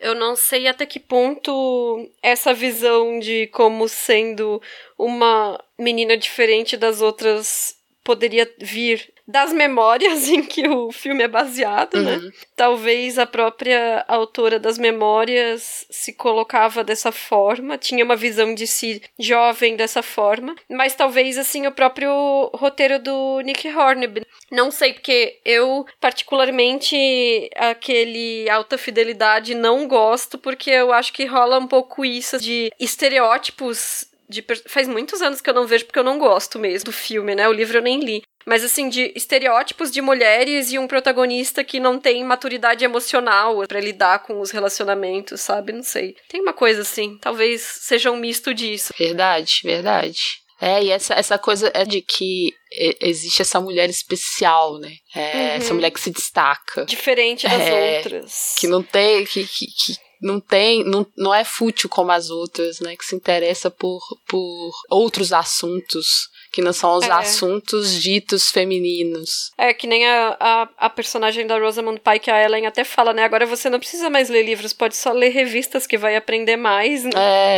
[0.00, 4.62] eu não sei até que ponto essa visão de como sendo
[4.96, 12.02] uma menina diferente das outras poderia vir das memórias em que o filme é baseado,
[12.02, 12.16] né?
[12.16, 12.22] uhum.
[12.22, 12.32] né?
[12.56, 19.02] Talvez a própria autora das memórias se colocava dessa forma, tinha uma visão de si
[19.18, 22.10] jovem dessa forma, mas talvez assim o próprio
[22.54, 24.22] roteiro do Nick Hornby.
[24.50, 31.58] Não sei porque eu particularmente aquele alta fidelidade não gosto porque eu acho que rola
[31.58, 36.04] um pouco isso de estereótipos de, faz muitos anos que eu não vejo porque eu
[36.04, 37.48] não gosto mesmo do filme, né?
[37.48, 38.22] O livro eu nem li.
[38.46, 43.80] Mas assim, de estereótipos de mulheres e um protagonista que não tem maturidade emocional para
[43.80, 45.72] lidar com os relacionamentos, sabe?
[45.72, 46.16] Não sei.
[46.28, 48.94] Tem uma coisa assim, talvez seja um misto disso.
[48.98, 50.18] Verdade, verdade.
[50.60, 52.52] É, e essa, essa coisa é de que
[53.00, 54.92] existe essa mulher especial, né?
[55.14, 55.46] É, uhum.
[55.50, 56.84] Essa mulher que se destaca.
[56.84, 58.56] Diferente das é, outras.
[58.58, 59.24] Que não tem.
[59.24, 62.96] Que, que, que não tem, não, não é fútil como as outras, né?
[62.96, 67.12] Que se interessa por, por outros assuntos que não são os é.
[67.12, 69.52] assuntos ditos femininos.
[69.56, 73.24] É, que nem a, a, a, personagem da Rosamund Pike, a Ellen até fala, né?
[73.24, 77.04] Agora você não precisa mais ler livros, pode só ler revistas que vai aprender mais.
[77.04, 77.10] Né?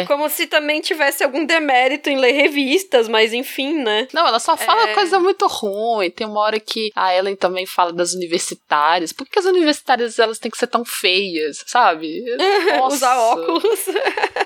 [0.02, 0.04] É.
[0.06, 4.08] Como se também tivesse algum demérito em ler revistas, mas enfim, né?
[4.12, 4.94] Não, ela só fala é...
[4.94, 6.10] coisa muito ruim.
[6.10, 9.12] Tem uma hora que a Ellen também fala das universitárias.
[9.12, 12.24] Por que as universitárias elas têm que ser tão feias, sabe?
[12.90, 13.88] Usar óculos.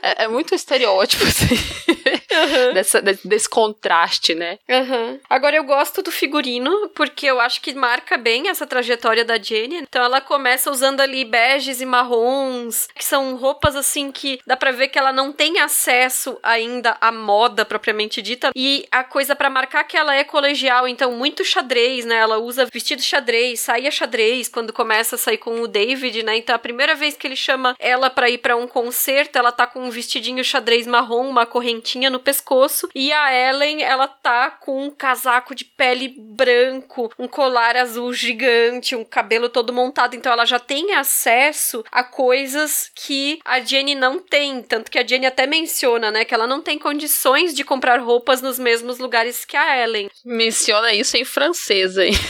[0.02, 1.54] é, é muito estereótipo, assim.
[2.34, 2.74] Uhum.
[2.74, 4.58] Dessa, desse contraste, né?
[4.68, 5.18] Uhum.
[5.28, 9.76] Agora eu gosto do figurino, porque eu acho que marca bem essa trajetória da Jenny.
[9.76, 14.72] Então ela começa usando ali beges e marrons, que são roupas assim que dá pra
[14.72, 18.50] ver que ela não tem acesso ainda à moda propriamente dita.
[18.54, 22.16] E a coisa para marcar que ela é colegial, então muito xadrez, né?
[22.16, 26.36] Ela usa vestido xadrez, saia xadrez quando começa a sair com o David, né?
[26.36, 29.66] Então a primeira vez que ele chama ela para ir para um concerto, ela tá
[29.66, 34.86] com um vestidinho xadrez marrom, uma correntinha no pescoço, e a Ellen, ela tá com
[34.86, 40.46] um casaco de pele branco, um colar azul gigante, um cabelo todo montado, então ela
[40.46, 45.46] já tem acesso a coisas que a Jenny não tem, tanto que a Jenny até
[45.46, 49.76] menciona, né, que ela não tem condições de comprar roupas nos mesmos lugares que a
[49.76, 50.08] Ellen.
[50.24, 52.12] Menciona isso em francês, hein?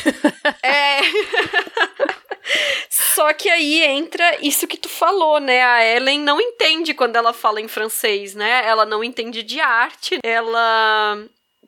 [0.63, 1.01] É.
[2.91, 5.63] Só que aí entra isso que tu falou, né?
[5.63, 8.63] A Ellen não entende quando ela fala em francês, né?
[8.67, 11.25] Ela não entende de arte, ela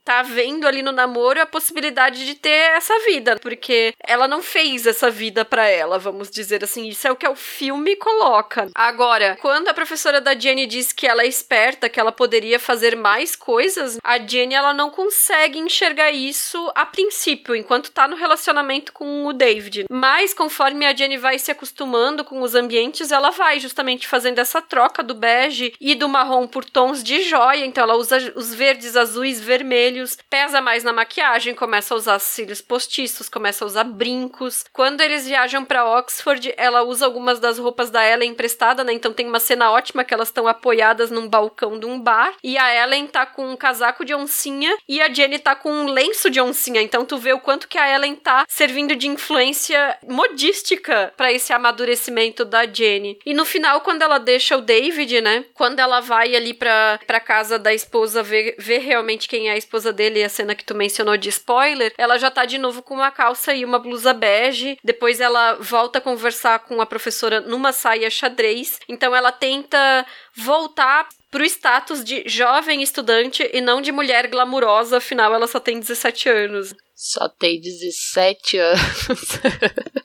[0.06, 4.86] tá vendo ali no namoro a possibilidade de ter essa vida, porque ela não fez
[4.86, 6.86] essa vida para ela, vamos dizer assim.
[6.86, 8.70] Isso é o que o filme coloca.
[8.72, 12.96] Agora, quando a professora da Jenny diz que ela é esperta, que ela poderia fazer
[12.96, 18.92] mais coisas, a Jenny ela não consegue enxergar isso a princípio, enquanto tá no relacionamento
[18.92, 19.86] com o David.
[19.90, 24.62] Mas conforme a Jenny vai se acostumando com os ambientes, ela vai justamente fazendo essa
[24.62, 27.66] troca do bege e do marrom por tons de joia.
[27.66, 32.18] Então ela usa os verdes, azuis, vermelhos cílios, pesa mais na maquiagem, começa a usar
[32.18, 34.64] cílios postiços, começa a usar brincos.
[34.72, 38.92] Quando eles viajam para Oxford, ela usa algumas das roupas da Ellen emprestada, né?
[38.92, 42.58] Então tem uma cena ótima que elas estão apoiadas num balcão de um bar e
[42.58, 46.28] a Ellen tá com um casaco de oncinha e a Jenny tá com um lenço
[46.28, 46.82] de oncinha.
[46.82, 51.52] Então tu vê o quanto que a Ellen tá servindo de influência modística para esse
[51.52, 53.18] amadurecimento da Jenny.
[53.24, 55.44] E no final, quando ela deixa o David, né?
[55.54, 59.56] Quando ela vai ali pra, pra casa da esposa ver, ver realmente quem é a
[59.56, 62.94] esposa dele, a cena que tu mencionou de spoiler, ela já tá de novo com
[62.94, 64.78] uma calça e uma blusa bege.
[64.82, 68.78] Depois ela volta a conversar com a professora numa saia xadrez.
[68.88, 75.34] Então ela tenta voltar pro status de jovem estudante e não de mulher glamurosa, afinal
[75.34, 76.74] ela só tem 17 anos.
[76.94, 79.40] Só tem 17 anos.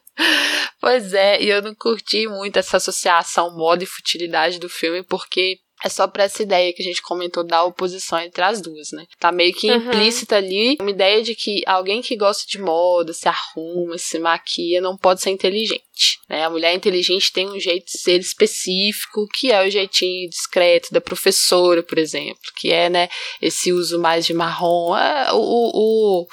[0.82, 5.60] pois é, e eu não curti muito essa associação moda e futilidade do filme, porque
[5.84, 9.06] é só para essa ideia que a gente comentou da oposição entre as duas, né?
[9.20, 9.78] Tá meio que uhum.
[9.78, 14.80] implícita ali uma ideia de que alguém que gosta de moda, se arruma, se maquia,
[14.80, 16.20] não pode ser inteligente.
[16.30, 16.46] Né?
[16.46, 21.02] A mulher inteligente tem um jeito de ser específico, que é o jeitinho discreto da
[21.02, 23.10] professora, por exemplo, que é, né,
[23.42, 26.28] esse uso mais de marrom, é, o, o,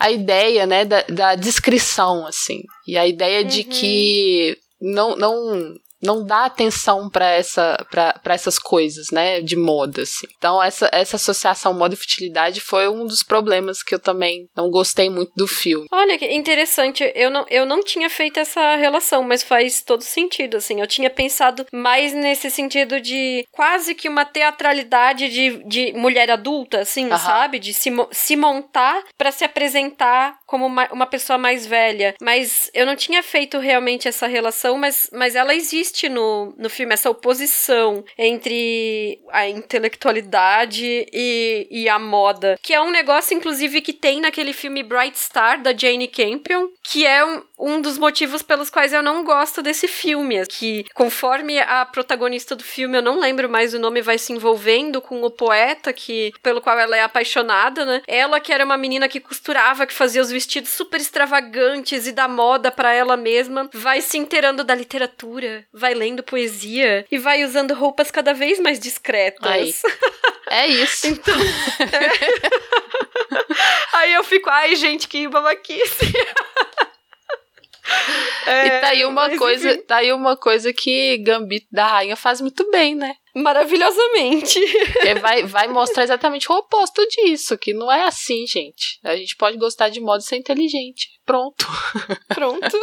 [0.00, 3.48] a ideia, né, da, da descrição, assim, e a ideia uhum.
[3.48, 10.02] de que não, não não dá atenção para essa para essas coisas, né, de moda
[10.02, 10.26] assim.
[10.36, 14.70] Então essa essa associação moda e futilidade foi um dos problemas que eu também não
[14.70, 15.86] gostei muito do filme.
[15.90, 20.56] Olha que interessante, eu não eu não tinha feito essa relação, mas faz todo sentido
[20.56, 20.80] assim.
[20.80, 26.80] Eu tinha pensado mais nesse sentido de quase que uma teatralidade de, de mulher adulta,
[26.80, 27.18] assim, uhum.
[27.18, 27.58] sabe?
[27.58, 32.14] De se, se montar para se apresentar como uma, uma pessoa mais velha.
[32.20, 36.94] Mas eu não tinha feito realmente essa relação, mas, mas ela existe no, no filme,
[36.94, 42.58] essa oposição entre a intelectualidade e, e a moda.
[42.62, 47.06] Que é um negócio, inclusive, que tem naquele filme Bright Star, da Jane Campion, que
[47.06, 50.44] é um, um dos motivos pelos quais eu não gosto desse filme.
[50.46, 55.00] Que conforme a protagonista do filme, eu não lembro mais o nome, vai se envolvendo
[55.00, 58.02] com o poeta que pelo qual ela é apaixonada, né?
[58.06, 62.28] Ela que era uma menina que costurava, que fazia os vestidos super extravagantes e da
[62.28, 67.74] moda para ela mesma, vai se inteirando da literatura, vai lendo poesia e vai usando
[67.74, 69.82] roupas cada vez mais discretas.
[70.46, 71.06] É isso.
[71.06, 71.34] então,
[71.80, 72.64] é...
[73.96, 76.04] Aí eu fico, ai, gente, que babaquice.
[78.46, 79.82] É, e tá aí uma coisa, enfim.
[79.82, 83.14] tá aí uma coisa que Gambito da Rainha faz muito bem, né?
[83.34, 84.60] Maravilhosamente.
[85.00, 89.00] Que vai, vai mostrar exatamente o oposto disso, que não é assim, gente.
[89.02, 91.08] A gente pode gostar de modo ser inteligente.
[91.24, 91.66] Pronto.
[92.28, 92.78] Pronto.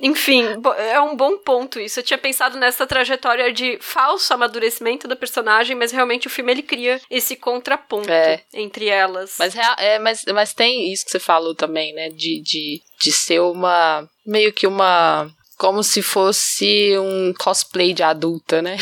[0.00, 0.44] Enfim,
[0.78, 2.00] é um bom ponto isso.
[2.00, 6.62] Eu tinha pensado nessa trajetória de falso amadurecimento da personagem, mas realmente o filme ele
[6.62, 8.42] cria esse contraponto é.
[8.52, 9.36] entre elas.
[9.38, 12.08] Mas, é, mas, mas tem isso que você falou também, né?
[12.08, 14.08] De, de, de ser uma.
[14.26, 18.78] meio que uma como se fosse um cosplay de adulta, né?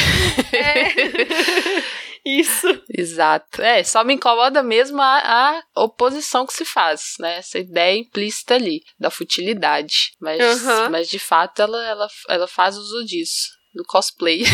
[0.52, 0.92] É.
[2.24, 2.66] Isso.
[2.96, 3.62] Exato.
[3.62, 7.38] É, só me incomoda mesmo a, a, oposição que se faz, né?
[7.38, 10.12] Essa ideia implícita ali, da futilidade.
[10.20, 10.90] Mas, uhum.
[10.90, 14.42] mas de fato, ela, ela, ela faz uso disso, do cosplay.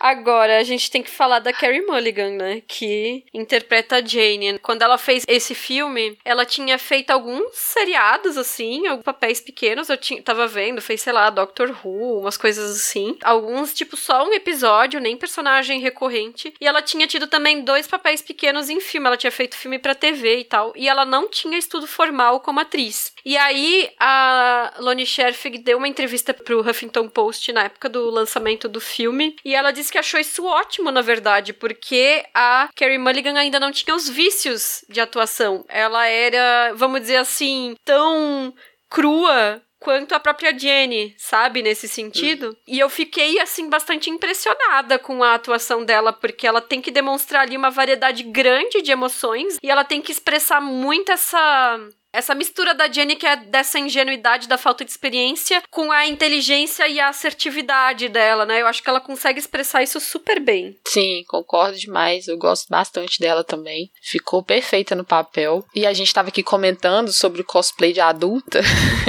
[0.00, 2.62] Agora, a gente tem que falar da Carrie Mulligan, né?
[2.66, 4.58] Que interpreta a Jane.
[4.58, 9.88] Quando ela fez esse filme, ela tinha feito alguns seriados, assim, alguns papéis pequenos.
[9.88, 13.16] Eu tinha, tava vendo, fez, sei lá, Doctor Who, umas coisas assim.
[13.22, 16.52] Alguns, tipo, só um episódio, nem personagem recorrente.
[16.60, 19.06] E ela tinha tido também dois papéis pequenos em filme.
[19.06, 20.72] Ela tinha feito filme pra TV e tal.
[20.74, 23.12] E ela não tinha estudo formal como atriz.
[23.24, 28.68] E aí, a Loni Scherfig deu uma entrevista pro Huffington Post na época do lançamento
[28.68, 29.36] do filme.
[29.44, 33.70] E ela disse que achou isso ótimo, na verdade, porque a Carrie Mulligan ainda não
[33.70, 35.64] tinha os vícios de atuação.
[35.68, 38.54] Ela era, vamos dizer assim, tão
[38.88, 42.56] crua quanto a própria Jenny, sabe, nesse sentido.
[42.66, 47.42] E eu fiquei, assim, bastante impressionada com a atuação dela, porque ela tem que demonstrar
[47.42, 51.80] ali uma variedade grande de emoções e ela tem que expressar muito essa
[52.12, 56.86] essa mistura da Jenny, que é dessa ingenuidade, da falta de experiência, com a inteligência
[56.88, 58.60] e a assertividade dela, né?
[58.60, 60.78] Eu acho que ela consegue expressar isso super bem.
[60.86, 62.28] Sim, concordo demais.
[62.28, 63.90] Eu gosto bastante dela também.
[64.02, 65.64] Ficou perfeita no papel.
[65.74, 68.60] E a gente tava aqui comentando sobre o cosplay de adulta.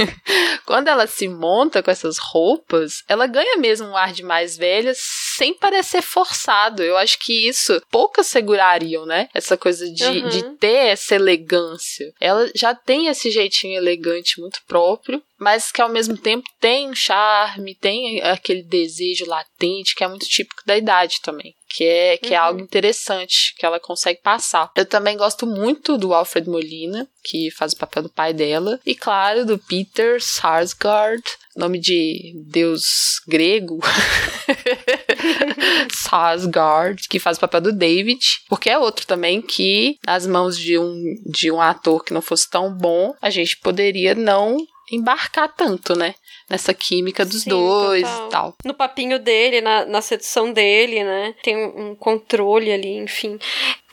[0.64, 4.92] Quando ela se monta com essas roupas, ela ganha mesmo um ar de mais velha
[5.36, 6.82] sem parecer forçado.
[6.82, 9.28] Eu acho que isso poucas segurariam, né?
[9.34, 10.28] Essa coisa de, uhum.
[10.28, 12.12] de ter essa elegância.
[12.20, 16.94] Ela já tem esse jeitinho elegante muito próprio, mas que ao mesmo tempo tem um
[16.94, 21.54] charme, tem aquele desejo latente que é muito típico da idade também.
[21.68, 22.34] Que é, que uhum.
[22.34, 24.70] é algo interessante que ela consegue passar.
[24.76, 28.94] Eu também gosto muito do Alfred Molina, que faz o papel do pai dela, e
[28.94, 31.24] claro, do Peter Sarsgaard,
[31.56, 33.80] nome de deus grego,
[35.92, 40.78] Sarsgaard, que faz o papel do David, porque é outro também que, nas mãos de
[40.78, 44.56] um, de um ator que não fosse tão bom, a gente poderia não
[44.90, 46.14] embarcar tanto, né?
[46.48, 48.26] nessa química dos Sim, dois total.
[48.26, 48.54] e tal.
[48.64, 51.34] No papinho dele, na, na sedução dele, né?
[51.42, 53.38] Tem um controle ali, enfim.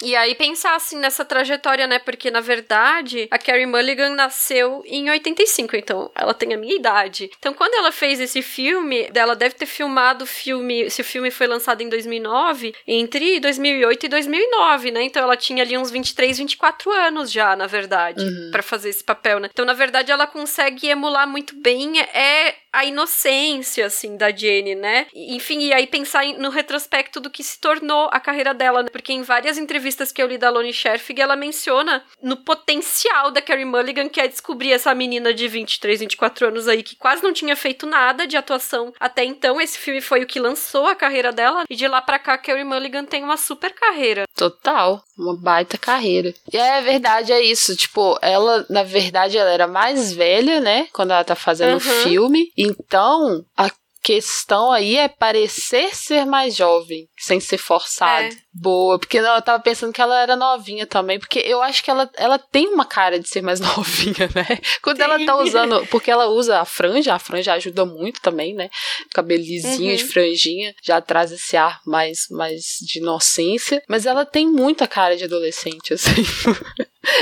[0.01, 1.99] E aí pensar assim nessa trajetória, né?
[1.99, 7.29] Porque na verdade a Carrie Mulligan nasceu em 85, então ela tem a minha idade.
[7.37, 11.29] Então quando ela fez esse filme, ela deve ter filmado o filme, se o filme
[11.29, 15.03] foi lançado em 2009, entre 2008 e 2009, né?
[15.03, 18.49] Então ela tinha ali uns 23, 24 anos já, na verdade, uhum.
[18.51, 19.49] para fazer esse papel, né?
[19.51, 25.07] Então na verdade ela consegue emular muito bem é a inocência, assim, da Jenny, né?
[25.13, 28.89] Enfim, e aí pensar no retrospecto do que se tornou a carreira dela, né?
[28.91, 33.41] Porque em várias entrevistas que eu li da Loni Scherfig, ela menciona no potencial da
[33.41, 37.33] Carrie Mulligan, que é descobrir essa menina de 23, 24 anos aí, que quase não
[37.33, 39.59] tinha feito nada de atuação até então.
[39.59, 42.63] Esse filme foi o que lançou a carreira dela, e de lá pra cá, Carrie
[42.63, 44.23] Mulligan tem uma super carreira.
[44.35, 46.33] Total, uma baita carreira.
[46.51, 47.75] E é verdade, é isso.
[47.75, 50.87] Tipo, ela, na verdade, ela era mais velha, né?
[50.93, 52.03] Quando ela tá fazendo o uhum.
[52.03, 52.51] filme.
[52.63, 58.33] Então, a questão aí é parecer ser mais jovem, sem ser forçado.
[58.33, 58.37] É.
[58.53, 61.89] Boa, porque não, eu tava pensando que ela era novinha também, porque eu acho que
[61.89, 64.59] ela, ela tem uma cara de ser mais novinha, né?
[64.81, 65.03] Quando Sim.
[65.03, 68.69] ela tá usando, porque ela usa a franja, a franja ajuda muito também, né?
[69.13, 69.95] Cabelizinho uhum.
[69.95, 75.15] de franjinha, já traz esse ar mais, mais de inocência, mas ela tem muita cara
[75.15, 76.25] de adolescente, assim.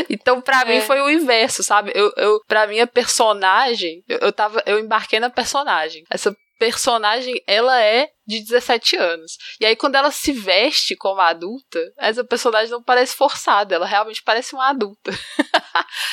[0.10, 0.66] Então, para é.
[0.66, 1.92] mim, foi o inverso, sabe?
[1.96, 4.62] Eu, eu, pra minha personagem, eu, eu tava.
[4.66, 6.04] Eu embarquei na personagem.
[6.10, 9.38] Essa personagem, ela é de 17 anos.
[9.60, 14.22] E aí, quando ela se veste como adulta, essa personagem não parece forçada, ela realmente
[14.24, 15.12] parece uma adulta.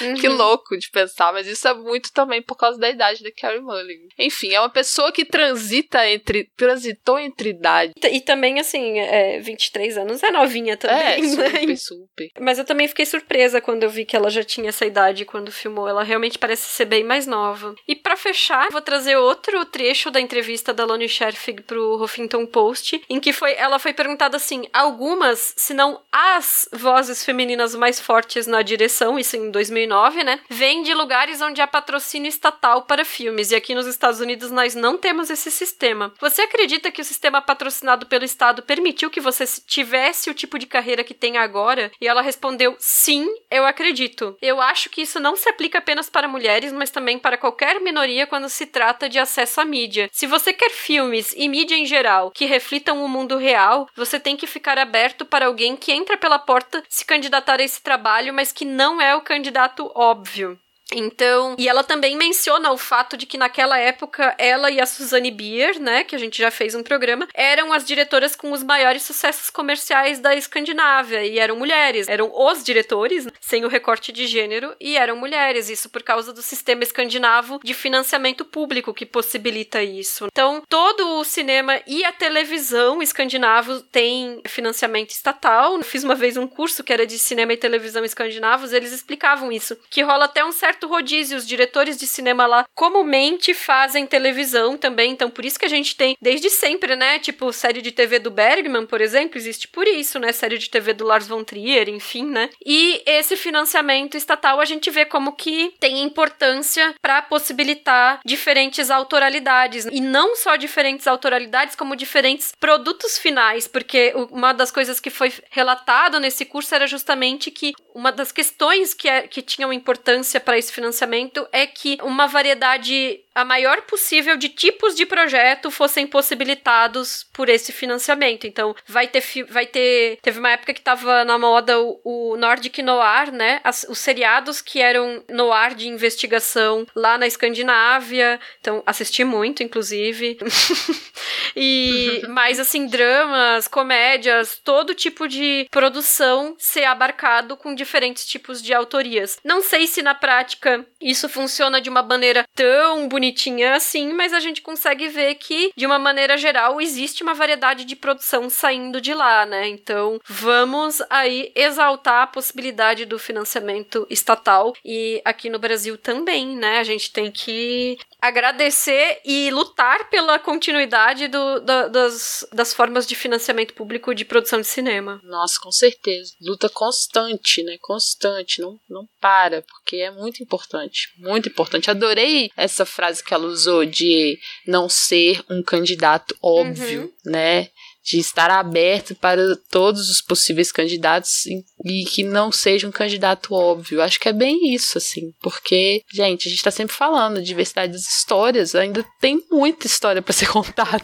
[0.00, 0.14] Uhum.
[0.14, 3.60] que louco de pensar, mas isso é muito também por causa da idade da Carrie
[3.60, 4.08] Mulligan.
[4.18, 6.50] Enfim, é uma pessoa que transita entre.
[6.56, 7.92] transitou entre idade.
[8.02, 11.26] E, também, assim, é, 23 anos é novinha também, é, né?
[11.28, 12.30] Super, super.
[12.40, 15.52] Mas eu também fiquei surpresa quando eu vi que ela já tinha essa idade quando
[15.52, 15.88] filmou.
[15.88, 17.74] Ela realmente parece ser bem mais nova.
[17.86, 23.02] E para fechar, vou trazer outro trecho da entrevista da Loni Scherfig pro Huffington Post,
[23.08, 28.46] em que foi, ela foi perguntada assim: algumas, se não as vozes femininas mais fortes
[28.46, 30.40] na direção, isso em 2009, né?
[30.48, 33.50] Vêm de lugares onde há patrocínio estatal para filmes.
[33.50, 36.12] E aqui nos Estados Unidos nós não temos esse sistema.
[36.20, 40.66] Você acredita que o sistema patrocinado pelo Estado permitiu que você tivesse o tipo de
[40.66, 41.90] carreira que tem agora?
[42.00, 44.36] E ela respondeu: sim, eu acredito.
[44.40, 48.26] Eu acho que isso não se aplica apenas para mulheres, mas também para qualquer minoria
[48.26, 50.08] quando se trata de acesso à mídia.
[50.12, 51.95] Se você quer filmes e mídia em geral
[52.34, 56.38] que reflitam o mundo real, você tem que ficar aberto para alguém que entra pela
[56.38, 60.58] porta se candidatar a esse trabalho, mas que não é o candidato óbvio.
[60.92, 65.30] Então, e ela também menciona o fato de que naquela época ela e a Suzanne
[65.30, 69.02] Bier, né, que a gente já fez um programa, eram as diretoras com os maiores
[69.02, 74.74] sucessos comerciais da Escandinávia e eram mulheres, eram os diretores, sem o recorte de gênero,
[74.80, 80.26] e eram mulheres, isso por causa do sistema escandinavo de financiamento público que possibilita isso.
[80.26, 85.76] Então, todo o cinema e a televisão escandinavo tem financiamento estatal.
[85.76, 89.50] Eu fiz uma vez um curso que era de cinema e televisão escandinavos, eles explicavam
[89.50, 91.38] isso, que rola até um certo certo rodízio.
[91.38, 95.96] Os diretores de cinema lá comumente fazem televisão também, então por isso que a gente
[95.96, 97.18] tem desde sempre, né?
[97.18, 100.32] Tipo, série de TV do Bergman, por exemplo, existe por isso, né?
[100.32, 102.50] Série de TV do Lars von Trier, enfim, né?
[102.64, 109.86] E esse financiamento estatal a gente vê como que tem importância para possibilitar diferentes autoralidades
[109.90, 115.32] e não só diferentes autoralidades, como diferentes produtos finais, porque uma das coisas que foi
[115.50, 120.58] relatado nesse curso era justamente que uma das questões que, é, que tinham importância para
[120.66, 127.26] esse financiamento é que uma variedade a maior possível de tipos de projeto fossem possibilitados
[127.34, 128.46] por esse financiamento.
[128.46, 132.82] Então, vai ter vai ter teve uma época que estava na moda o, o Nordic
[132.82, 133.60] Noir, né?
[133.62, 138.40] As, os seriados que eram noir de investigação lá na Escandinávia.
[138.58, 140.38] Então, assisti muito, inclusive.
[141.54, 148.72] e mais assim, dramas, comédias, todo tipo de produção ser abarcado com diferentes tipos de
[148.72, 149.38] autorias.
[149.44, 150.55] Não sei se na prática
[151.00, 155.86] isso funciona de uma maneira tão bonitinha assim, mas a gente consegue ver que, de
[155.86, 159.68] uma maneira geral, existe uma variedade de produção saindo de lá, né?
[159.68, 166.78] Então, vamos aí exaltar a possibilidade do financiamento estatal e aqui no Brasil também, né?
[166.78, 173.14] A gente tem que agradecer e lutar pela continuidade do, da, das, das formas de
[173.14, 175.20] financiamento público de produção de cinema.
[175.24, 176.34] Nossa, com certeza.
[176.40, 177.76] Luta constante, né?
[177.80, 181.12] Constante, não, não para, porque é muito importante.
[181.18, 181.90] Muito importante.
[181.90, 187.32] Adorei essa frase que ela usou de não ser um candidato óbvio, uhum.
[187.32, 187.68] né?
[188.06, 191.44] De estar aberto para todos os possíveis candidatos
[191.84, 194.00] e que não seja um candidato óbvio.
[194.00, 198.06] Acho que é bem isso, assim, porque, gente, a gente está sempre falando diversidade das
[198.06, 201.00] histórias, ainda tem muita história para ser contada.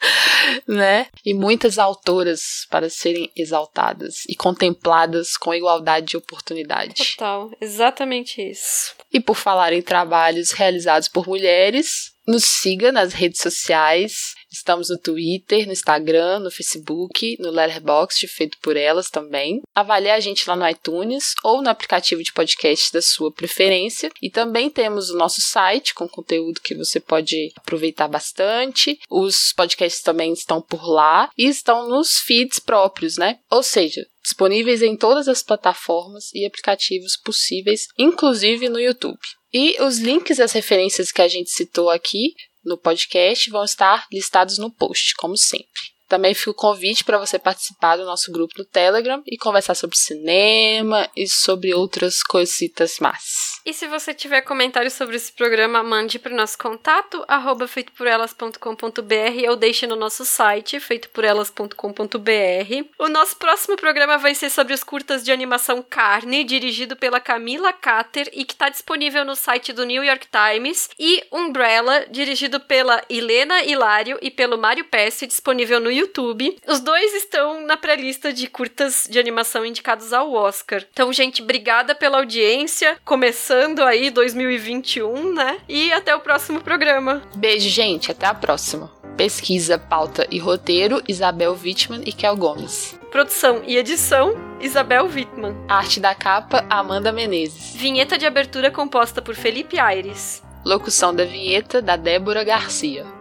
[0.66, 1.08] né?
[1.24, 6.94] E muitas autoras para serem exaltadas e contempladas com igualdade de oportunidade.
[7.16, 8.94] Total, exatamente isso.
[9.12, 14.34] E por falar em trabalhos realizados por mulheres, nos siga nas redes sociais.
[14.50, 19.60] Estamos no Twitter, no Instagram, no Facebook, no Letterboxd, feito por elas também.
[19.74, 24.10] Avalie a gente lá no iTunes ou no aplicativo de podcast da sua preferência.
[24.22, 28.98] E também temos o nosso site com conteúdo que você pode aproveitar bastante.
[29.08, 33.38] Os podcasts também estão por lá e estão nos feeds próprios, né?
[33.50, 39.18] Ou seja, disponíveis em todas as plataformas e aplicativos possíveis, inclusive no YouTube.
[39.52, 42.34] E os links e as referências que a gente citou aqui
[42.64, 45.90] no podcast vão estar listados no post, como sempre.
[46.10, 49.96] Também fica o convite para você participar do nosso grupo no Telegram e conversar sobre
[49.96, 53.60] cinema e sobre outras coisitas más.
[53.64, 59.48] E se você tiver comentários sobre esse programa, mande para o nosso contato, arroba feitoporelas.com.br
[59.48, 62.88] ou deixe no nosso site, feitoporelas.com.br.
[62.98, 67.72] O nosso próximo programa vai ser sobre os curtas de animação Carne, dirigido pela Camila
[67.72, 73.00] Cater e que está disponível no site do New York Times, e Umbrella, dirigido pela
[73.08, 76.56] Helena Hilário e pelo Mário Pesce, disponível no YouTube.
[76.66, 80.84] Os dois estão na pré-lista de curtas de animação indicados ao Oscar.
[80.92, 82.98] Então, gente, obrigada pela audiência.
[83.04, 85.58] Começando aí 2021, né?
[85.68, 87.22] E até o próximo programa.
[87.36, 88.10] Beijo, gente.
[88.10, 88.90] Até a próxima.
[89.16, 92.98] Pesquisa, pauta e roteiro: Isabel Wittmann e Kel Gomes.
[93.10, 95.54] Produção e edição: Isabel Wittmann.
[95.68, 97.74] Arte da capa: Amanda Menezes.
[97.76, 100.42] Vinheta de abertura composta por Felipe Aires.
[100.64, 103.19] Locução da vinheta da Débora Garcia.